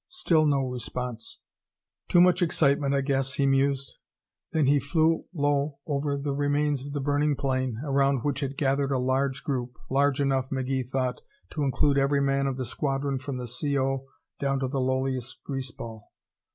Still 0.07 0.47
no 0.47 0.65
response. 0.67 1.37
"Too 2.09 2.21
much 2.21 2.41
excitement, 2.41 2.95
I 2.95 3.01
guess," 3.01 3.35
he 3.35 3.45
mused. 3.45 3.99
Then 4.51 4.65
he 4.65 4.79
flew 4.79 5.25
low 5.31 5.77
over 5.85 6.17
the 6.17 6.33
remains 6.33 6.81
of 6.83 6.93
the 6.93 6.99
burning 7.01 7.35
plane, 7.35 7.79
around 7.83 8.23
which 8.23 8.39
had 8.39 8.57
gathered 8.57 8.91
a 8.91 8.97
large 8.97 9.43
group 9.43 9.77
large 9.91 10.19
enough, 10.19 10.49
McGee 10.49 10.89
thought, 10.89 11.21
to 11.51 11.61
include 11.63 11.99
every 11.99 12.19
man 12.19 12.47
of 12.47 12.57
the 12.57 12.65
squadron 12.65 13.19
from 13.19 13.37
the 13.37 13.45
C.O. 13.47 14.07
down 14.39 14.57
to 14.61 14.67
the 14.67 14.81
lowliest 14.81 15.43
greaseball. 15.43 16.05